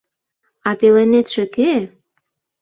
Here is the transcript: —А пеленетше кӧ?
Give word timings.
—А 0.69 0.69
пеленетше 0.79 1.43
кӧ? 1.55 1.71